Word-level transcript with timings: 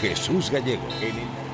Jesús 0.00 0.50
Gallego. 0.50 1.45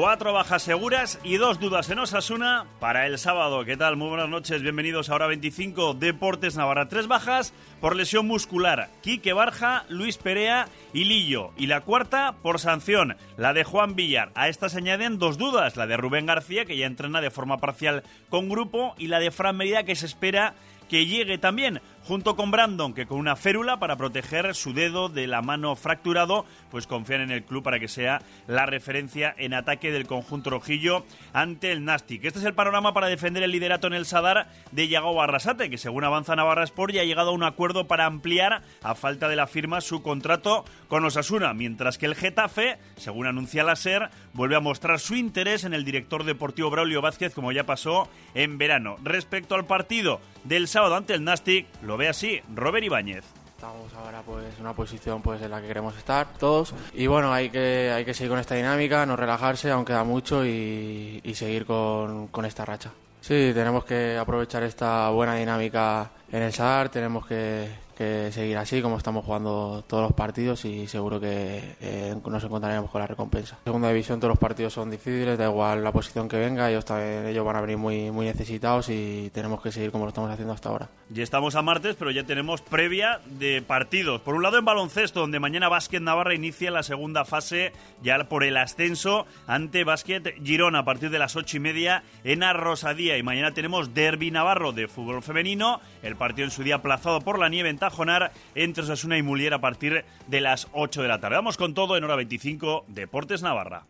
Cuatro 0.00 0.32
bajas 0.32 0.62
seguras 0.62 1.20
y 1.22 1.36
dos 1.36 1.60
dudas 1.60 1.90
en 1.90 1.98
Osasuna 1.98 2.64
para 2.80 3.06
el 3.06 3.18
sábado. 3.18 3.66
¿Qué 3.66 3.76
tal? 3.76 3.96
Muy 3.96 4.08
buenas 4.08 4.30
noches. 4.30 4.62
Bienvenidos 4.62 5.10
a 5.10 5.14
Hora 5.14 5.26
25 5.26 5.92
Deportes 5.92 6.56
Navarra. 6.56 6.88
Tres 6.88 7.06
bajas 7.06 7.52
por 7.82 7.94
lesión 7.94 8.26
muscular. 8.26 8.88
Quique 9.02 9.34
Barja, 9.34 9.84
Luis 9.90 10.16
Perea 10.16 10.68
y 10.94 11.04
Lillo. 11.04 11.50
Y 11.58 11.66
la 11.66 11.82
cuarta 11.82 12.36
por 12.42 12.60
sanción, 12.60 13.18
la 13.36 13.52
de 13.52 13.62
Juan 13.62 13.94
Villar. 13.94 14.32
A 14.34 14.48
esta 14.48 14.70
se 14.70 14.78
añaden 14.78 15.18
dos 15.18 15.36
dudas. 15.36 15.76
La 15.76 15.86
de 15.86 15.98
Rubén 15.98 16.24
García, 16.24 16.64
que 16.64 16.78
ya 16.78 16.86
entrena 16.86 17.20
de 17.20 17.30
forma 17.30 17.58
parcial 17.58 18.02
con 18.30 18.48
grupo, 18.48 18.94
y 18.96 19.08
la 19.08 19.18
de 19.18 19.30
Fran 19.30 19.58
Merida, 19.58 19.84
que 19.84 19.96
se 19.96 20.06
espera 20.06 20.54
que 20.88 21.06
llegue 21.06 21.38
también 21.38 21.80
junto 22.04 22.36
con 22.36 22.50
Brandon, 22.50 22.94
que 22.94 23.06
con 23.06 23.18
una 23.18 23.36
férula 23.36 23.78
para 23.78 23.96
proteger 23.96 24.54
su 24.54 24.72
dedo 24.72 25.08
de 25.08 25.26
la 25.26 25.42
mano 25.42 25.76
fracturado, 25.76 26.44
pues 26.70 26.86
confían 26.86 27.20
en 27.20 27.30
el 27.30 27.44
club 27.44 27.62
para 27.62 27.78
que 27.78 27.88
sea 27.88 28.22
la 28.46 28.66
referencia 28.66 29.34
en 29.38 29.54
ataque 29.54 29.92
del 29.92 30.06
conjunto 30.06 30.50
rojillo 30.50 31.04
ante 31.32 31.72
el 31.72 31.84
Nastic. 31.84 32.24
Este 32.24 32.38
es 32.38 32.44
el 32.44 32.54
panorama 32.54 32.94
para 32.94 33.08
defender 33.08 33.42
el 33.42 33.52
liderato 33.52 33.86
en 33.86 33.92
el 33.92 34.06
Sadar 34.06 34.48
de 34.72 34.88
Yago 34.88 35.14
Barrasate, 35.14 35.70
que 35.70 35.78
según 35.78 36.04
avanza 36.04 36.36
Navarra 36.36 36.64
Sport 36.64 36.94
ya 36.94 37.02
ha 37.02 37.04
llegado 37.04 37.30
a 37.30 37.34
un 37.34 37.44
acuerdo 37.44 37.86
para 37.86 38.06
ampliar, 38.06 38.62
a 38.82 38.94
falta 38.94 39.28
de 39.28 39.36
la 39.36 39.46
firma, 39.46 39.80
su 39.80 40.02
contrato 40.02 40.64
con 40.88 41.04
Osasuna, 41.04 41.54
mientras 41.54 41.98
que 41.98 42.06
el 42.06 42.14
Getafe, 42.14 42.78
según 42.96 43.26
anuncia 43.26 43.64
la 43.64 43.76
SER, 43.76 44.10
vuelve 44.32 44.56
a 44.56 44.60
mostrar 44.60 45.00
su 45.00 45.14
interés 45.14 45.64
en 45.64 45.74
el 45.74 45.84
director 45.84 46.24
deportivo 46.24 46.70
Braulio 46.70 47.02
Vázquez, 47.02 47.34
como 47.34 47.52
ya 47.52 47.64
pasó 47.64 48.08
en 48.34 48.58
verano. 48.58 48.96
Respecto 49.02 49.54
al 49.54 49.66
partido 49.66 50.20
del 50.44 50.68
sábado 50.68 50.96
ante 50.96 51.14
el 51.14 51.24
Nastic, 51.24 51.66
lo 51.90 51.96
ve 51.96 52.08
así 52.08 52.40
Robert 52.54 52.84
Ibáñez. 52.84 53.24
Estamos 53.56 53.92
ahora 53.94 54.22
pues 54.24 54.44
en 54.54 54.60
una 54.60 54.74
posición 54.74 55.20
pues 55.22 55.42
en 55.42 55.50
la 55.50 55.60
que 55.60 55.66
queremos 55.66 55.96
estar 55.98 56.28
todos 56.38 56.72
y 56.94 57.08
bueno 57.08 57.32
hay 57.32 57.50
que 57.50 57.90
hay 57.92 58.04
que 58.04 58.14
seguir 58.14 58.30
con 58.30 58.38
esta 58.38 58.54
dinámica, 58.54 59.04
no 59.06 59.16
relajarse, 59.16 59.72
aunque 59.72 59.92
da 59.92 60.04
mucho 60.04 60.46
y, 60.46 61.20
y 61.24 61.34
seguir 61.34 61.66
con, 61.66 62.28
con 62.28 62.44
esta 62.44 62.64
racha. 62.64 62.92
Sí, 63.20 63.50
tenemos 63.52 63.84
que 63.84 64.16
aprovechar 64.16 64.62
esta 64.62 65.10
buena 65.10 65.34
dinámica 65.34 66.10
en 66.32 66.42
el 66.42 66.52
SAR, 66.52 66.88
tenemos 66.88 67.26
que, 67.26 67.68
que 68.00 68.32
seguir 68.32 68.56
así 68.56 68.80
como 68.80 68.96
estamos 68.96 69.26
jugando 69.26 69.84
todos 69.86 70.04
los 70.04 70.14
partidos 70.14 70.64
y 70.64 70.88
seguro 70.88 71.20
que 71.20 71.76
eh, 71.82 72.16
nos 72.24 72.42
encontraremos 72.42 72.90
con 72.90 72.98
la 72.98 73.06
recompensa. 73.06 73.56
En 73.58 73.64
segunda 73.64 73.88
división 73.88 74.18
todos 74.18 74.30
los 74.30 74.38
partidos 74.38 74.72
son 74.72 74.90
difíciles, 74.90 75.36
da 75.36 75.44
igual 75.44 75.84
la 75.84 75.92
posición 75.92 76.26
que 76.26 76.38
venga, 76.38 76.70
ellos 76.70 76.86
también 76.86 77.26
ellos 77.26 77.44
van 77.44 77.56
a 77.56 77.60
venir 77.60 77.76
muy 77.76 78.10
muy 78.10 78.24
necesitados 78.24 78.88
y 78.88 79.30
tenemos 79.34 79.60
que 79.60 79.70
seguir 79.70 79.90
como 79.90 80.06
lo 80.06 80.08
estamos 80.08 80.30
haciendo 80.30 80.54
hasta 80.54 80.70
ahora. 80.70 80.88
Ya 81.10 81.22
estamos 81.22 81.56
a 81.56 81.62
martes, 81.62 81.94
pero 81.98 82.10
ya 82.10 82.24
tenemos 82.24 82.62
previa 82.62 83.20
de 83.26 83.60
partidos. 83.60 84.22
Por 84.22 84.34
un 84.34 84.44
lado 84.44 84.56
en 84.56 84.64
baloncesto, 84.64 85.20
donde 85.20 85.38
mañana 85.38 85.68
Básquet 85.68 86.00
Navarra 86.00 86.34
inicia 86.34 86.70
la 86.70 86.82
segunda 86.82 87.26
fase 87.26 87.72
ya 88.02 88.16
por 88.30 88.44
el 88.44 88.56
ascenso 88.56 89.26
ante 89.46 89.84
Básquet 89.84 90.42
Girona 90.42 90.78
a 90.78 90.84
partir 90.86 91.10
de 91.10 91.18
las 91.18 91.36
ocho 91.36 91.58
y 91.58 91.60
media 91.60 92.02
en 92.24 92.44
Arrosadía. 92.44 93.18
Y 93.18 93.22
mañana 93.22 93.52
tenemos 93.52 93.92
Derby 93.92 94.30
Navarro 94.30 94.72
de 94.72 94.88
fútbol 94.88 95.22
femenino, 95.22 95.82
el 96.02 96.16
partido 96.20 96.44
en 96.44 96.50
su 96.50 96.62
día 96.62 96.76
aplazado 96.76 97.22
por 97.22 97.38
la 97.38 97.48
nieve 97.48 97.70
en 97.70 97.78
Tajonar 97.78 98.30
entre 98.54 98.84
Osasuna 98.84 99.16
y 99.16 99.22
Mulier 99.22 99.54
a 99.54 99.62
partir 99.62 100.04
de 100.26 100.40
las 100.42 100.68
8 100.72 101.00
de 101.00 101.08
la 101.08 101.18
tarde. 101.18 101.36
Vamos 101.36 101.56
con 101.56 101.72
todo 101.72 101.96
en 101.96 102.04
hora 102.04 102.14
25, 102.14 102.84
Deportes 102.88 103.42
Navarra. 103.42 103.86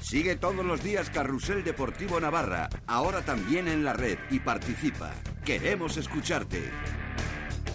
Sigue 0.00 0.36
todos 0.36 0.64
los 0.64 0.82
días 0.82 1.10
Carrusel 1.10 1.64
Deportivo 1.64 2.18
Navarra, 2.18 2.70
ahora 2.86 3.20
también 3.20 3.68
en 3.68 3.84
la 3.84 3.92
red 3.92 4.18
y 4.30 4.38
participa. 4.38 5.12
Queremos 5.44 5.98
escucharte. 5.98 6.70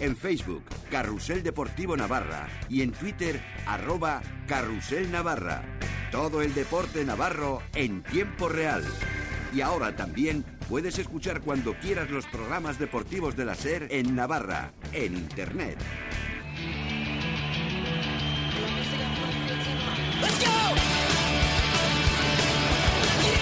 En 0.00 0.16
Facebook, 0.16 0.64
Carrusel 0.90 1.44
Deportivo 1.44 1.96
Navarra 1.96 2.48
y 2.68 2.82
en 2.82 2.90
Twitter, 2.90 3.40
arroba 3.68 4.20
Carrusel 4.48 5.12
Navarra. 5.12 5.62
Todo 6.10 6.42
el 6.42 6.54
deporte 6.54 7.04
navarro 7.04 7.62
en 7.76 8.02
tiempo 8.02 8.48
real. 8.48 8.82
Y 9.54 9.60
ahora 9.60 9.94
también 9.94 10.44
puedes 10.68 10.98
escuchar 10.98 11.40
cuando 11.40 11.74
quieras 11.74 12.10
los 12.10 12.26
programas 12.26 12.78
deportivos 12.78 13.36
de 13.36 13.44
la 13.44 13.54
SER 13.54 13.88
en 13.90 14.14
Navarra, 14.14 14.72
en 14.92 15.14
Internet. 15.14 15.78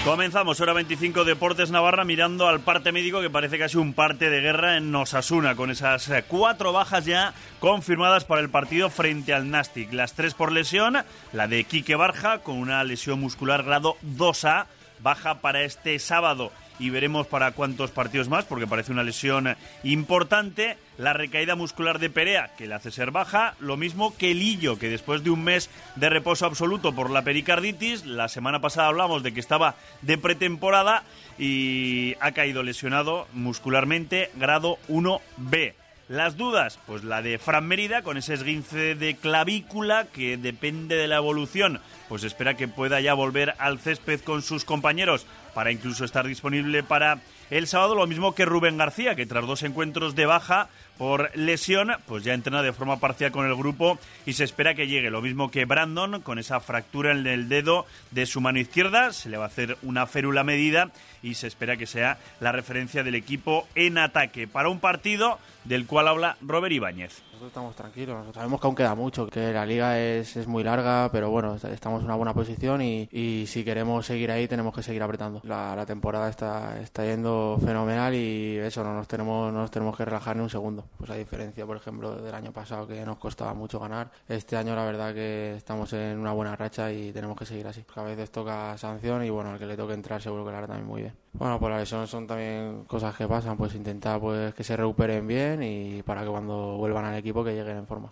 Comenzamos, 0.05 0.59
hora 0.59 0.73
25 0.73 1.23
Deportes 1.23 1.71
Navarra, 1.71 2.03
mirando 2.03 2.49
al 2.49 2.59
parte 2.59 2.91
médico 2.91 3.21
que 3.21 3.29
parece 3.29 3.57
casi 3.57 3.77
un 3.77 3.93
parte 3.93 4.29
de 4.29 4.41
guerra 4.41 4.75
en 4.75 4.93
Osasuna, 4.93 5.55
con 5.55 5.71
esas 5.71 6.09
eh, 6.09 6.25
cuatro 6.27 6.73
bajas 6.73 7.05
ya 7.05 7.33
confirmadas 7.61 8.25
para 8.25 8.41
el 8.41 8.49
partido 8.49 8.89
frente 8.89 9.33
al 9.33 9.49
Nastic. 9.49 9.93
Las 9.93 10.11
tres 10.11 10.33
por 10.33 10.51
lesión, 10.51 10.97
la 11.31 11.47
de 11.47 11.63
Quique 11.63 11.95
Barja, 11.95 12.39
con 12.39 12.57
una 12.57 12.83
lesión 12.83 13.21
muscular 13.21 13.63
grado 13.63 13.95
2A, 14.03 14.65
baja 15.03 15.41
para 15.41 15.61
este 15.63 15.99
sábado 15.99 16.51
y 16.79 16.89
veremos 16.89 17.27
para 17.27 17.51
cuántos 17.51 17.91
partidos 17.91 18.29
más, 18.29 18.45
porque 18.45 18.67
parece 18.67 18.91
una 18.91 19.03
lesión 19.03 19.55
importante. 19.83 20.77
La 20.97 21.13
recaída 21.13 21.55
muscular 21.55 21.99
de 21.99 22.09
Perea, 22.09 22.55
que 22.57 22.67
le 22.67 22.73
hace 22.73 22.91
ser 22.91 23.11
baja, 23.11 23.55
lo 23.59 23.77
mismo 23.77 24.15
que 24.17 24.33
Lillo, 24.33 24.79
que 24.79 24.89
después 24.89 25.23
de 25.23 25.29
un 25.29 25.43
mes 25.43 25.69
de 25.95 26.09
reposo 26.09 26.45
absoluto 26.45 26.95
por 26.95 27.09
la 27.09 27.23
pericarditis, 27.23 28.05
la 28.05 28.27
semana 28.27 28.59
pasada 28.59 28.87
hablamos 28.87 29.23
de 29.23 29.33
que 29.33 29.39
estaba 29.39 29.75
de 30.01 30.17
pretemporada 30.17 31.03
y 31.37 32.15
ha 32.19 32.31
caído 32.31 32.63
lesionado 32.63 33.27
muscularmente, 33.33 34.31
grado 34.35 34.77
1B. 34.87 35.73
Las 36.09 36.35
dudas, 36.35 36.79
pues 36.85 37.05
la 37.05 37.21
de 37.21 37.39
Fran 37.39 37.65
Mérida 37.65 38.01
con 38.01 38.17
ese 38.17 38.33
esguince 38.33 38.95
de 38.95 39.15
clavícula 39.15 40.05
que 40.11 40.35
depende 40.35 40.97
de 40.97 41.07
la 41.07 41.15
evolución, 41.15 41.79
pues 42.09 42.25
espera 42.25 42.55
que 42.55 42.67
pueda 42.67 42.99
ya 42.99 43.13
volver 43.13 43.55
al 43.57 43.79
césped 43.79 44.19
con 44.19 44.41
sus 44.41 44.65
compañeros 44.65 45.25
para 45.53 45.71
incluso 45.71 46.05
estar 46.05 46.25
disponible 46.27 46.83
para 46.83 47.19
el 47.49 47.67
sábado, 47.67 47.93
lo 47.93 48.07
mismo 48.07 48.33
que 48.33 48.45
Rubén 48.45 48.77
García, 48.77 49.15
que 49.15 49.25
tras 49.25 49.45
dos 49.45 49.63
encuentros 49.63 50.15
de 50.15 50.25
baja 50.25 50.69
por 50.97 51.35
lesión, 51.35 51.91
pues 52.07 52.23
ya 52.23 52.33
entrena 52.33 52.61
de 52.61 52.73
forma 52.73 52.99
parcial 52.99 53.31
con 53.31 53.45
el 53.45 53.55
grupo 53.55 53.97
y 54.25 54.33
se 54.33 54.43
espera 54.43 54.75
que 54.75 54.87
llegue. 54.87 55.09
Lo 55.09 55.21
mismo 55.21 55.51
que 55.51 55.65
Brandon, 55.65 56.21
con 56.21 56.39
esa 56.39 56.59
fractura 56.59 57.11
en 57.11 57.25
el 57.27 57.49
dedo 57.49 57.85
de 58.11 58.25
su 58.25 58.41
mano 58.41 58.59
izquierda, 58.59 59.11
se 59.13 59.29
le 59.29 59.37
va 59.37 59.45
a 59.45 59.47
hacer 59.47 59.77
una 59.81 60.07
férula 60.07 60.43
medida 60.43 60.91
y 61.21 61.35
se 61.35 61.47
espera 61.47 61.77
que 61.77 61.85
sea 61.85 62.17
la 62.39 62.51
referencia 62.51 63.03
del 63.03 63.15
equipo 63.15 63.67
en 63.75 63.97
ataque 63.97 64.47
para 64.47 64.69
un 64.69 64.79
partido 64.79 65.39
del 65.63 65.85
cual 65.85 66.07
habla 66.07 66.37
Robert 66.41 66.73
Ibáñez. 66.73 67.21
Nosotros 67.27 67.47
estamos 67.47 67.75
tranquilos, 67.75 68.15
nosotros 68.15 68.35
sabemos 68.35 68.61
que 68.61 68.67
aún 68.67 68.75
queda 68.75 68.95
mucho, 68.95 69.27
que 69.27 69.53
la 69.53 69.65
liga 69.65 69.99
es, 69.99 70.35
es 70.35 70.47
muy 70.47 70.63
larga, 70.63 71.09
pero 71.11 71.29
bueno, 71.29 71.55
estamos 71.55 72.01
en 72.01 72.05
una 72.05 72.15
buena 72.15 72.33
posición 72.33 72.81
y, 72.81 73.07
y, 73.11 73.45
si 73.47 73.63
queremos 73.63 74.05
seguir 74.05 74.31
ahí 74.31 74.47
tenemos 74.47 74.75
que 74.75 74.83
seguir 74.83 75.01
apretando. 75.01 75.41
La, 75.43 75.75
la, 75.75 75.85
temporada 75.85 76.29
está, 76.29 76.79
está 76.81 77.03
yendo 77.03 77.57
fenomenal 77.63 78.13
y 78.15 78.57
eso, 78.57 78.83
no 78.83 78.93
nos, 78.93 79.07
tenemos, 79.07 79.51
no 79.51 79.59
nos 79.59 79.71
tenemos 79.71 79.95
que 79.97 80.05
relajar 80.05 80.35
ni 80.35 80.43
un 80.43 80.49
segundo. 80.49 80.85
Pues 80.97 81.09
a 81.09 81.15
diferencia, 81.15 81.65
por 81.65 81.77
ejemplo, 81.77 82.21
del 82.21 82.33
año 82.33 82.51
pasado 82.51 82.87
que 82.87 83.03
nos 83.05 83.17
costaba 83.17 83.53
mucho 83.53 83.79
ganar, 83.79 84.11
este 84.27 84.55
año 84.55 84.75
la 84.75 84.85
verdad 84.85 85.13
que 85.13 85.55
estamos 85.55 85.91
en 85.93 86.17
una 86.17 86.31
buena 86.31 86.55
racha 86.55 86.91
y 86.91 87.11
tenemos 87.11 87.37
que 87.37 87.45
seguir 87.45 87.67
así. 87.67 87.83
A 87.95 88.03
veces 88.03 88.31
toca 88.31 88.77
sanción 88.77 89.23
y 89.23 89.29
bueno, 89.29 89.51
al 89.51 89.59
que 89.59 89.65
le 89.65 89.75
toque 89.75 89.93
entrar 89.93 90.21
seguro 90.21 90.45
que 90.45 90.51
lo 90.51 90.57
hará 90.57 90.67
también 90.67 90.87
muy 90.87 91.01
bien. 91.01 91.15
Bueno, 91.33 91.59
pues 91.59 91.71
la 91.71 91.79
lesión 91.79 92.07
son 92.07 92.27
también 92.27 92.85
cosas 92.85 93.15
que 93.15 93.27
pasan, 93.27 93.57
pues 93.57 93.75
intentar 93.75 94.19
pues 94.19 94.53
que 94.53 94.63
se 94.63 94.77
recuperen 94.77 95.27
bien 95.27 95.63
y 95.63 96.03
para 96.03 96.23
que 96.23 96.29
cuando 96.29 96.77
vuelvan 96.77 97.05
al 97.05 97.15
equipo 97.15 97.43
que 97.43 97.53
lleguen 97.53 97.77
en 97.77 97.87
forma. 97.87 98.09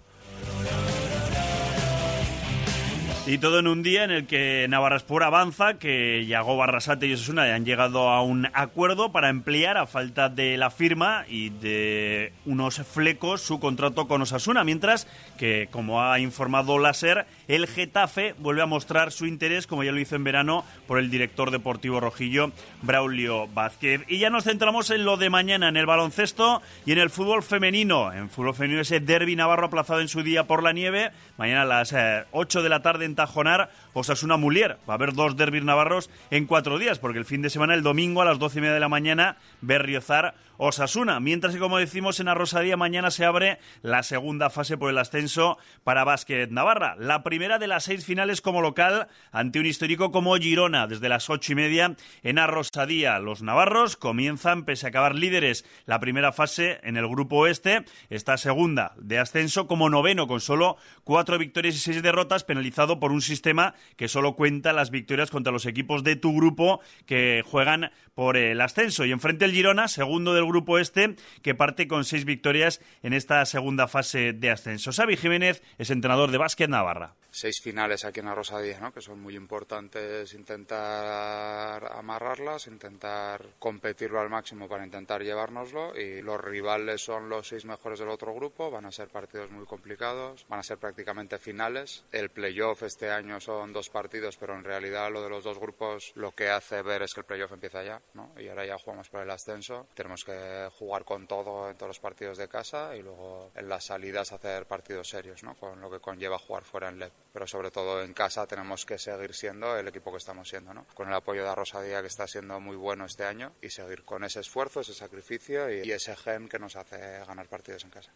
Y 3.28 3.38
todo 3.38 3.60
en 3.60 3.68
un 3.68 3.84
día 3.84 4.04
en 4.04 4.10
el 4.10 4.26
que 4.26 4.66
Navarraspor 4.68 5.22
avanza, 5.22 5.76
que 5.76 6.26
Yago 6.26 6.58
Barrasate 6.58 7.06
y 7.06 7.14
Osasuna 7.14 7.54
han 7.54 7.66
llegado 7.66 8.10
a 8.10 8.24
un 8.24 8.48
acuerdo 8.54 9.12
para 9.12 9.30
emplear, 9.30 9.78
a 9.78 9.86
falta 9.86 10.28
de 10.28 10.58
la 10.58 10.72
firma 10.72 11.26
y 11.30 11.52
de 11.52 12.34
unos 12.48 12.78
flecos, 12.78 13.42
su 13.42 13.60
contrato 13.60 14.08
con 14.08 14.24
Osasuna, 14.24 14.64
mientras 14.64 15.08
que, 15.38 15.70
como 15.70 16.02
ha 16.02 16.20
informado 16.20 16.80
la 16.80 16.96
SER, 16.96 17.28
el 17.48 17.68
Getafe 17.68 18.34
vuelve 18.40 18.64
a 18.64 18.66
mostrar 18.66 19.12
su 19.12 19.28
interés, 19.28 19.68
como 19.68 19.84
ya 19.84 19.92
lo 19.92 20.00
hizo 20.00 20.16
en 20.16 20.24
verano, 20.24 20.66
por 20.88 20.98
el 20.98 21.12
director 21.12 21.52
deportivo 21.52 22.00
rojillo, 22.00 22.52
Braulio 22.82 23.48
Vázquez. 23.48 24.02
Y 24.08 24.18
ya 24.18 24.32
nos 24.32 24.46
centramos 24.46 24.90
en 24.90 25.06
lo 25.06 25.18
de 25.18 25.30
mañana, 25.30 25.70
en 25.70 25.78
el 25.78 25.86
baloncesto 25.86 26.64
y 26.88 26.94
en 26.94 26.98
el 26.98 27.12
fútbol 27.12 27.44
femenino. 27.44 28.12
En 28.12 28.32
fútbol 28.32 28.56
femenino 28.56 28.82
ese 28.82 29.00
derby 29.00 29.36
navarro 29.36 29.68
aplazado 29.68 30.02
en 30.02 30.08
su 30.08 30.24
día 30.24 30.46
por 30.46 30.64
la 30.64 30.74
nieve, 30.74 31.12
mañana 31.38 31.62
a 31.62 31.66
las 31.66 31.94
eh, 31.94 32.26
8 32.32 32.64
de 32.64 32.70
la 32.70 32.82
tarde 32.82 33.11
en 33.12 33.16
Tajonar, 33.16 33.70
Osasuna 33.94 34.38
Mulier. 34.38 34.78
Va 34.90 34.94
a 34.94 34.96
haber 34.96 35.14
dos 35.14 35.36
derbis 35.36 35.64
navarros 35.64 36.10
en 36.32 36.46
cuatro 36.46 36.80
días, 36.80 36.98
porque 36.98 37.20
el 37.20 37.26
fin 37.26 37.42
de 37.42 37.50
semana, 37.50 37.74
el 37.74 37.84
domingo 37.84 38.22
a 38.22 38.26
las 38.26 38.40
doce 38.40 38.60
y 38.60 38.62
media 38.62 38.74
de 38.74 38.80
la 38.80 38.90
mañana, 38.90 39.38
Berriozar, 39.62 40.34
Osasuna. 40.64 41.20
Mientras 41.20 41.56
que, 41.56 41.60
como 41.60 41.80
decimos, 41.80 42.20
en 42.20 42.28
Arrosadía 42.28 42.78
mañana 42.78 43.10
se 43.10 43.26
abre 43.26 43.58
la 43.82 44.04
segunda 44.04 44.52
fase 44.52 44.78
por 44.78 44.92
el 44.92 44.98
ascenso 45.00 45.58
para 45.84 46.04
Básquet 46.04 46.52
Navarra. 46.52 46.96
La 47.00 47.24
primera 47.24 47.58
de 47.58 47.66
las 47.66 47.86
seis 47.86 48.06
finales 48.06 48.42
como 48.42 48.62
local 48.62 49.08
ante 49.32 49.60
un 49.60 49.66
histórico 49.66 50.12
como 50.12 50.36
Girona, 50.36 50.86
desde 50.86 51.10
las 51.10 51.32
ocho 51.32 51.54
y 51.54 51.56
media 51.56 51.96
en 52.22 52.38
Arrosadía. 52.38 53.18
Los 53.18 53.42
navarros 53.42 53.98
comienzan, 53.98 54.64
pese 54.64 54.86
a 54.86 54.90
acabar 54.90 55.16
líderes, 55.16 55.66
la 55.88 56.00
primera 56.00 56.32
fase 56.32 56.80
en 56.84 56.96
el 56.96 57.08
grupo 57.08 57.38
oeste. 57.38 57.84
Esta 58.12 58.38
segunda 58.38 58.94
de 58.98 59.18
ascenso 59.18 59.66
como 59.66 59.90
noveno, 59.90 60.28
con 60.28 60.42
solo 60.42 60.78
cuatro 61.04 61.40
victorias 61.40 61.74
y 61.74 61.80
seis 61.80 62.04
derrotas, 62.04 62.44
penalizado 62.44 63.00
por 63.00 63.12
un 63.12 63.24
sistema 63.24 63.74
que 63.98 64.08
solo 64.08 64.36
cuenta 64.36 64.74
las 64.74 64.92
victorias 64.92 65.32
contra 65.32 65.52
los 65.52 65.66
equipos 65.66 66.04
de 66.04 66.18
tu 66.18 66.36
grupo 66.36 66.82
que 67.08 67.44
juegan 67.50 67.90
por 68.14 68.38
el 68.38 68.62
ascenso. 68.62 69.06
Y 69.06 69.12
enfrente 69.12 69.46
el 69.46 69.54
Girona, 69.54 69.88
segundo 69.88 70.36
del 70.36 70.46
grupo 70.46 70.51
este, 70.80 71.16
que 71.42 71.56
parte 71.56 71.88
con 71.88 72.06
seis 72.06 72.26
victorias 72.26 72.82
en 73.04 73.14
esta 73.14 73.46
segunda 73.46 73.88
fase 73.88 74.34
de 74.34 74.52
ascenso. 74.52 74.92
Xavi 74.92 75.18
Jiménez 75.18 75.62
es 75.78 75.90
entrenador 75.90 76.32
de 76.32 76.38
básquet 76.38 76.70
Navarra 76.70 77.16
seis 77.32 77.62
finales 77.62 78.04
aquí 78.04 78.20
en 78.20 78.26
la 78.26 78.36
Rosadía, 78.36 78.80
¿no? 78.80 78.94
que 78.94 79.02
son 79.02 79.20
muy 79.22 79.36
importantes 79.36 80.34
intentar 80.34 81.92
amarrarlas, 81.94 82.68
intentar 82.68 83.46
competirlo 83.58 84.20
al 84.20 84.30
máximo 84.30 84.68
para 84.68 84.84
intentar 84.84 85.24
llevárnoslo 85.24 85.98
y 85.98 86.22
los 86.22 86.40
rivales 86.40 87.02
son 87.02 87.30
los 87.30 87.48
seis 87.48 87.66
mejores 87.66 88.00
del 88.00 88.10
otro 88.10 88.34
grupo, 88.34 88.70
van 88.70 88.86
a 88.86 88.92
ser 88.92 89.08
partidos 89.08 89.50
muy 89.50 89.66
complicados, 89.66 90.46
van 90.50 90.60
a 90.60 90.64
ser 90.64 90.78
prácticamente 90.78 91.40
finales. 91.40 92.04
El 92.12 92.30
playoff 92.30 92.84
este 92.84 93.10
año 93.10 93.40
son 93.40 93.72
dos 93.72 93.90
partidos, 93.90 94.36
pero 94.38 94.54
en 94.54 94.64
realidad 94.64 95.12
lo 95.12 95.24
de 95.24 95.30
los 95.30 95.44
dos 95.44 95.58
grupos 95.58 96.12
lo 96.16 96.34
que 96.34 96.50
hace 96.50 96.82
ver 96.82 97.02
es 97.04 97.14
que 97.14 97.22
el 97.22 97.26
playoff 97.26 97.54
empieza 97.54 97.84
ya, 97.84 98.02
¿no? 98.14 98.34
y 98.38 98.50
ahora 98.50 98.66
ya 98.66 98.78
jugamos 98.78 99.08
por 99.10 99.22
el 99.22 99.32
ascenso, 99.32 99.88
tenemos 99.94 100.24
que 100.26 100.34
jugar 100.78 101.06
con 101.06 101.28
todo 101.28 101.70
en 101.70 101.78
todos 101.78 101.90
los 101.90 102.00
partidos 102.00 102.38
de 102.38 102.48
casa 102.48 102.96
y 102.96 103.02
luego 103.02 103.52
en 103.56 103.70
las 103.70 103.86
salidas 103.86 104.32
hacer 104.32 104.66
partidos 104.66 105.10
serios, 105.10 105.44
¿no? 105.44 105.56
con 105.56 105.80
lo 105.80 105.90
que 105.90 106.00
conlleva 106.00 106.38
jugar 106.38 106.64
fuera 106.64 106.90
en 106.90 107.00
LED 107.00 107.12
pero 107.34 107.48
sobre 107.48 107.72
todo 107.72 108.04
en 108.04 108.14
casa 108.14 108.46
tenemos 108.46 108.86
que 108.86 108.98
seguir 108.98 109.34
siendo 109.34 109.78
el 109.78 109.88
equipo 109.88 110.12
que 110.12 110.18
estamos 110.18 110.50
siendo, 110.50 110.74
¿no? 110.74 110.86
Con 110.94 111.08
el 111.08 111.14
apoyo 111.14 111.44
de 111.44 111.56
Rosadía 111.56 112.02
que 112.02 112.08
está 112.08 112.28
siendo 112.28 112.60
muy 112.60 112.76
bueno 112.76 113.06
este 113.06 113.26
año 113.26 113.54
y 113.62 113.70
seguir 113.70 114.04
con 114.04 114.24
ese 114.24 114.42
esfuerzo, 114.42 114.82
ese 114.82 114.94
sacrificio 114.94 115.72
y 115.72 115.92
ese 115.92 116.16
gen 116.16 116.50
que 116.50 116.60
nos 116.60 116.76
hace 116.76 116.98
ganar 117.26 117.48
partidos 117.48 117.84
en 117.84 117.90
casa. 117.92 118.12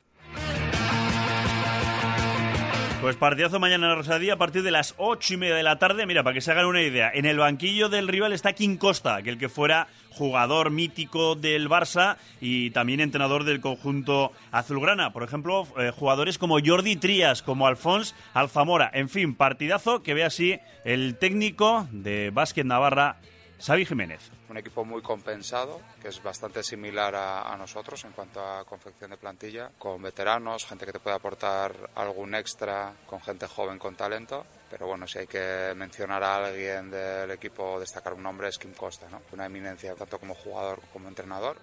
Pues 3.01 3.17
partidazo 3.17 3.59
mañana 3.59 3.91
en 3.91 3.97
Rosadía 3.97 4.33
a 4.33 4.37
partir 4.37 4.63
de 4.63 4.71
las 4.71 4.95
ocho 4.97 5.35
y 5.35 5.37
media 5.37 5.55
de 5.55 5.61
la 5.61 5.77
tarde. 5.77 6.07
Mira, 6.07 6.23
para 6.23 6.33
que 6.33 6.41
se 6.41 6.51
hagan 6.51 6.65
una 6.65 6.81
idea, 6.81 7.11
en 7.13 7.25
el 7.25 7.37
banquillo 7.37 7.87
del 7.87 8.07
rival 8.07 8.33
está 8.33 8.53
King 8.53 8.77
Costa, 8.77 9.21
que 9.21 9.29
el 9.29 9.37
que 9.37 9.47
fuera 9.47 9.87
jugador 10.09 10.71
mítico 10.71 11.35
del 11.35 11.69
Barça 11.69 12.17
y 12.41 12.71
también 12.71 13.01
entrenador 13.01 13.43
del 13.43 13.61
conjunto 13.61 14.31
azulgrana. 14.51 15.13
Por 15.13 15.23
ejemplo, 15.23 15.67
eh, 15.77 15.91
jugadores 15.95 16.39
como 16.39 16.57
Jordi 16.65 16.95
Trías, 16.95 17.43
como 17.43 17.67
Alfons 17.67 18.15
Alzamora. 18.33 18.89
En 18.93 19.09
fin, 19.09 19.35
partidazo 19.35 20.01
que 20.01 20.13
ve 20.15 20.23
así 20.23 20.59
el 20.83 21.15
técnico 21.17 21.87
de 21.91 22.31
Básquet 22.33 22.65
Navarra, 22.65 23.17
Xavi 23.59 23.85
Jiménez 23.85 24.31
un 24.55 24.59
equipo 24.59 24.85
muy 24.85 25.01
compensado, 25.01 25.81
que 26.01 26.07
es 26.07 26.23
bastante 26.23 26.63
similar 26.63 27.13
a, 27.13 27.55
nosotros 27.57 28.05
en 28.05 28.13
cuanto 28.13 28.39
a 28.39 28.63
confección 28.63 29.11
de 29.11 29.17
plantilla, 29.17 29.69
con 29.77 30.01
veteranos, 30.01 30.65
gente 30.65 30.85
que 30.85 30.93
te 30.93 30.99
puede 30.99 31.17
aportar 31.17 31.73
algún 31.95 32.33
extra, 32.35 32.93
con 33.05 33.19
gente 33.19 33.47
joven 33.47 33.77
con 33.77 33.95
talento. 33.95 34.45
Pero 34.69 34.87
bueno, 34.87 35.05
si 35.07 35.19
hay 35.19 35.27
que 35.27 35.73
mencionar 35.75 36.23
a 36.23 36.45
alguien 36.45 36.89
del 36.89 37.31
equipo, 37.31 37.79
destacar 37.81 38.13
un 38.13 38.23
nombre 38.23 38.47
es 38.47 38.57
Kim 38.57 38.71
Costa, 38.71 39.07
¿no? 39.11 39.21
una 39.33 39.45
eminencia 39.45 39.93
tanto 39.95 40.19
como 40.19 40.35
jugador 40.35 40.79
como 40.93 41.09
entrenador. 41.09 41.57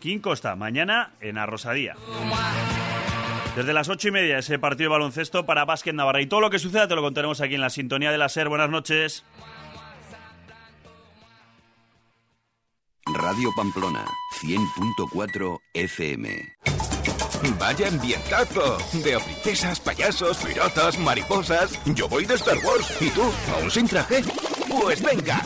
Kim 0.00 0.22
Costa, 0.22 0.56
mañana 0.56 1.12
en 1.20 1.36
Arrosadía. 1.36 1.96
Desde 3.56 3.74
las 3.74 3.90
ocho 3.90 4.08
y 4.08 4.10
media 4.12 4.38
ese 4.38 4.58
partido 4.58 4.88
de 4.88 4.96
baloncesto 4.96 5.44
para 5.44 5.66
Básquet 5.66 5.94
Navarra. 5.94 6.22
Y 6.22 6.26
todo 6.26 6.40
lo 6.40 6.48
que 6.48 6.58
suceda 6.58 6.88
te 6.88 6.94
lo 6.94 7.02
contaremos 7.02 7.42
aquí 7.42 7.56
en 7.56 7.60
la 7.60 7.70
sintonía 7.70 8.10
de 8.10 8.16
la 8.18 8.30
SER. 8.30 8.48
Buenas 8.48 8.70
noches. 8.70 9.24
Radio 13.30 13.52
Pamplona, 13.54 14.06
100.4 14.40 15.60
FM. 15.74 16.56
Vaya 17.58 17.88
ambientazo. 17.88 18.78
Veo 19.04 19.20
princesas, 19.20 19.78
payasos, 19.80 20.38
piratas, 20.38 20.98
mariposas. 20.98 21.78
Yo 21.94 22.08
voy 22.08 22.24
de 22.24 22.36
Star 22.36 22.56
Wars. 22.64 22.90
¿Y 22.98 23.10
tú? 23.10 23.30
¿Aún 23.54 23.70
sin 23.70 23.86
traje? 23.86 24.22
Pues 24.66 25.02
venga. 25.02 25.44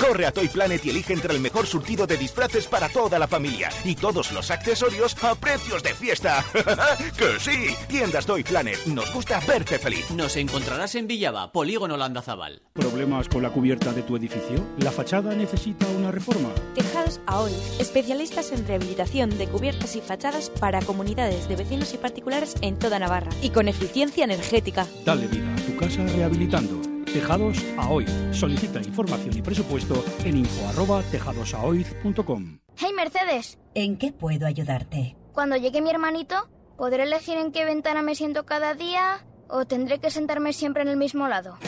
Corre 0.00 0.24
a 0.24 0.32
Toy 0.32 0.48
Planet 0.48 0.82
y 0.86 0.90
elige 0.90 1.12
entre 1.12 1.34
el 1.34 1.40
mejor 1.40 1.66
surtido 1.66 2.06
de 2.06 2.16
disfraces 2.16 2.66
para 2.66 2.88
toda 2.88 3.18
la 3.18 3.28
familia 3.28 3.68
y 3.84 3.94
todos 3.94 4.32
los 4.32 4.50
accesorios 4.50 5.14
a 5.22 5.34
precios 5.34 5.82
de 5.82 5.94
fiesta. 5.94 6.42
¡Que 7.18 7.38
sí! 7.38 7.74
Tiendas 7.86 8.24
Toy 8.24 8.42
Planet. 8.42 8.78
Nos 8.86 9.12
gusta 9.12 9.40
verte 9.46 9.78
feliz. 9.78 10.10
Nos 10.10 10.36
encontrarás 10.36 10.94
en 10.94 11.06
Villaba, 11.06 11.52
Polígono 11.52 11.98
Landazabal. 11.98 12.62
¿Problemas 12.72 13.28
con 13.28 13.42
la 13.42 13.50
cubierta 13.50 13.92
de 13.92 14.02
tu 14.02 14.16
edificio? 14.16 14.64
¿La 14.78 14.90
fachada 14.90 15.34
necesita 15.34 15.86
una 15.88 16.10
reforma? 16.10 16.48
Tejados 16.74 17.20
AOI, 17.26 17.54
especialistas 17.78 18.52
en 18.52 18.66
rehabilitación 18.66 19.36
de 19.36 19.48
cubiertas 19.48 19.96
y 19.96 20.00
fachadas 20.00 20.48
para 20.48 20.80
comunidades 20.80 21.46
de 21.46 21.56
vecinos 21.56 21.92
y 21.92 21.98
particulares 21.98 22.54
en 22.62 22.78
toda 22.78 22.98
Navarra 22.98 23.30
y 23.42 23.50
con 23.50 23.68
eficiencia 23.68 24.24
energética. 24.24 24.86
Dale 25.04 25.26
vida 25.26 25.52
a 25.52 25.56
tu 25.56 25.76
casa 25.76 26.06
rehabilitando. 26.06 26.89
Tejados 27.12 27.58
hoy. 27.88 28.06
Solicita 28.32 28.78
información 28.78 29.36
y 29.36 29.42
presupuesto 29.42 30.04
en 30.24 30.36
info@tejadosaoiz.com. 30.38 32.58
Hey 32.76 32.92
Mercedes, 32.94 33.58
¿en 33.74 33.98
qué 33.98 34.12
puedo 34.12 34.46
ayudarte? 34.46 35.16
Cuando 35.32 35.56
llegue 35.56 35.82
mi 35.82 35.90
hermanito, 35.90 36.48
¿podré 36.76 37.02
elegir 37.02 37.36
en 37.36 37.50
qué 37.52 37.64
ventana 37.64 38.02
me 38.02 38.14
siento 38.14 38.46
cada 38.46 38.74
día 38.74 39.26
o 39.48 39.64
tendré 39.64 39.98
que 39.98 40.10
sentarme 40.10 40.52
siempre 40.52 40.82
en 40.82 40.88
el 40.88 40.96
mismo 40.96 41.26
lado? 41.28 41.58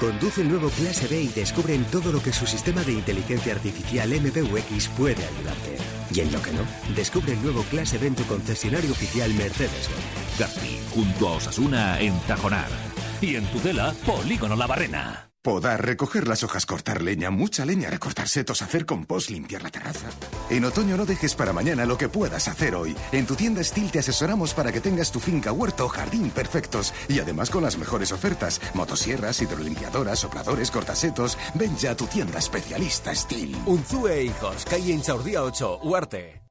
Conduce 0.00 0.40
el 0.42 0.48
nuevo 0.48 0.68
Clase 0.70 1.06
B 1.06 1.22
y 1.22 1.28
descubre 1.28 1.76
en 1.76 1.84
todo 1.84 2.10
lo 2.10 2.20
que 2.20 2.32
su 2.32 2.44
sistema 2.44 2.82
de 2.82 2.94
inteligencia 2.94 3.54
artificial 3.54 4.10
MBUX 4.10 4.88
puede 4.88 5.24
ayudarte. 5.24 5.76
Y 6.12 6.18
en 6.20 6.32
lo 6.32 6.42
que 6.42 6.50
no, 6.50 6.62
descubre 6.96 7.34
el 7.34 7.42
nuevo 7.42 7.62
Clase 7.70 7.98
B 7.98 8.08
en 8.08 8.16
tu 8.16 8.24
concesionario 8.24 8.90
oficial 8.90 9.32
Mercedes-Benz. 9.34 10.38
Gaspi, 10.40 10.80
junto 10.92 11.28
a 11.28 11.36
Osasuna 11.36 12.00
en 12.00 12.18
Tajonar 12.26 12.91
y 13.22 13.36
en 13.36 13.46
Tudela, 13.46 13.94
Polígono 14.04 14.56
La 14.56 14.66
Barrena. 14.66 15.28
Podar, 15.42 15.84
recoger 15.84 16.28
las 16.28 16.44
hojas, 16.44 16.66
cortar 16.66 17.02
leña, 17.02 17.30
mucha 17.30 17.64
leña, 17.64 17.90
recortar 17.90 18.28
setos, 18.28 18.62
hacer 18.62 18.86
compost, 18.86 19.30
limpiar 19.30 19.62
la 19.62 19.70
terraza. 19.70 20.08
En 20.50 20.64
otoño 20.64 20.96
no 20.96 21.04
dejes 21.04 21.34
para 21.34 21.52
mañana 21.52 21.84
lo 21.84 21.98
que 21.98 22.08
puedas 22.08 22.46
hacer 22.46 22.76
hoy. 22.76 22.94
En 23.10 23.26
tu 23.26 23.34
tienda 23.34 23.62
Steel 23.64 23.90
te 23.90 23.98
asesoramos 23.98 24.54
para 24.54 24.70
que 24.70 24.80
tengas 24.80 25.10
tu 25.10 25.18
finca, 25.18 25.50
huerto, 25.50 25.88
jardín 25.88 26.30
perfectos. 26.30 26.94
Y 27.08 27.18
además 27.18 27.50
con 27.50 27.64
las 27.64 27.76
mejores 27.76 28.12
ofertas. 28.12 28.60
Motosierras, 28.74 29.42
hidrolimpiadoras, 29.42 30.20
sopladores, 30.20 30.70
cortasetos. 30.70 31.36
Ven 31.54 31.76
ya 31.76 31.92
a 31.92 31.96
tu 31.96 32.06
tienda 32.06 32.38
especialista 32.38 33.12
Steel. 33.12 33.56
Unzue 33.66 34.22
Hijos, 34.22 34.64
calle 34.64 34.92
Inchaurdía 34.92 35.42
8, 35.42 35.80
Huarte. 35.82 36.41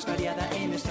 Más 0.00 0.06
variada 0.06 0.48
en. 0.52 0.78
Si 0.78 0.88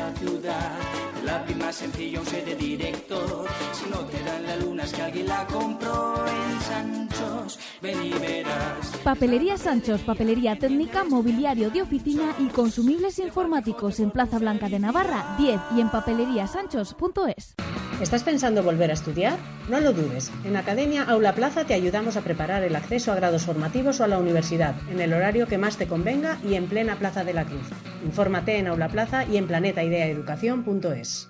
no 3.89 3.99
te 4.05 4.23
dan 4.23 4.43
la 4.43 4.55
luna 4.57 4.83
es 4.83 4.93
que 4.93 5.01
alguien 5.01 5.27
la 5.27 5.47
compró 5.47 6.25
en 6.27 6.61
Sanchos. 6.61 7.57
Ven. 7.81 7.97
Papelería 9.03 9.57
Sanchos, 9.57 10.01
papelería 10.01 10.55
técnica, 10.57 11.03
mobiliario 11.03 11.71
de 11.71 11.81
oficina 11.81 12.35
y 12.39 12.47
consumibles 12.47 13.19
informáticos 13.19 13.99
en 13.99 14.11
Plaza 14.11 14.37
Blanca 14.37 14.69
de 14.69 14.79
Navarra 14.79 15.35
10 15.37 15.59
y 15.75 15.81
en 15.81 15.89
papeleriasanchos.es. 15.89 17.55
¿Estás 18.01 18.23
pensando 18.23 18.63
volver 18.63 18.91
a 18.91 18.93
estudiar? 18.93 19.37
No 19.67 19.81
lo 19.81 19.91
dudes. 19.91 20.31
En 20.45 20.55
Academia 20.55 21.03
Aula 21.03 21.35
Plaza 21.35 21.65
te 21.65 21.73
ayudamos 21.73 22.15
a 22.15 22.21
preparar 22.21 22.63
el 22.63 22.77
acceso 22.77 23.11
a 23.11 23.15
grados 23.15 23.43
formativos 23.43 23.99
o 23.99 24.05
a 24.05 24.07
la 24.07 24.17
universidad, 24.17 24.73
en 24.89 25.01
el 25.01 25.11
horario 25.11 25.47
que 25.47 25.57
más 25.57 25.75
te 25.75 25.85
convenga 25.85 26.37
y 26.47 26.55
en 26.55 26.67
plena 26.67 26.95
Plaza 26.95 27.25
de 27.25 27.33
la 27.33 27.43
Cruz. 27.43 27.67
Infórmate 28.05 28.57
en 28.57 28.67
Aula 28.67 28.87
Plaza 28.87 29.25
y 29.25 29.35
en 29.35 29.47
planetaideaeducación.es. 29.47 31.29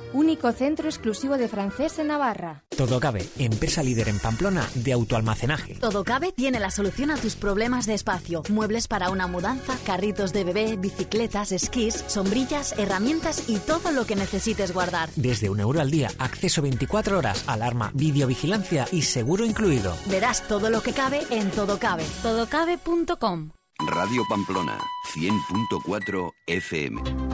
único 0.13 0.51
centro 0.51 0.87
exclusivo 0.87 1.37
de 1.37 1.47
francés 1.47 1.99
en 1.99 2.07
Navarra. 2.07 2.63
Todo 2.75 2.99
cabe, 2.99 3.27
empresa 3.37 3.83
líder 3.83 4.09
en 4.09 4.19
Pamplona 4.19 4.67
de 4.75 4.93
autoalmacenaje. 4.93 5.75
Todo 5.75 6.03
cabe 6.03 6.31
tiene 6.31 6.59
la 6.59 6.71
solución 6.71 7.11
a 7.11 7.17
tus 7.17 7.35
problemas 7.35 7.85
de 7.85 7.93
espacio. 7.93 8.43
Muebles 8.49 8.87
para 8.87 9.09
una 9.09 9.27
mudanza, 9.27 9.77
carritos 9.85 10.33
de 10.33 10.43
bebé, 10.43 10.77
bicicletas, 10.77 11.51
esquís, 11.51 12.03
sombrillas, 12.07 12.77
herramientas 12.77 13.49
y 13.49 13.57
todo 13.57 13.91
lo 13.91 14.05
que 14.05 14.15
necesites 14.15 14.73
guardar. 14.73 15.09
Desde 15.15 15.49
un 15.49 15.59
euro 15.59 15.81
al 15.81 15.91
día, 15.91 16.09
acceso 16.17 16.61
24 16.61 17.17
horas, 17.17 17.43
alarma, 17.47 17.91
videovigilancia 17.93 18.87
y 18.91 19.03
seguro 19.03 19.45
incluido. 19.45 19.95
Verás 20.07 20.47
todo 20.47 20.69
lo 20.69 20.81
que 20.81 20.93
cabe 20.93 21.21
en 21.29 21.51
Todo 21.51 21.79
Cabe. 21.79 22.05
Todocabe.com 22.23 23.51
Radio 23.87 24.23
Pamplona, 24.29 24.77
100.4 25.15 26.31
FM. 26.47 27.30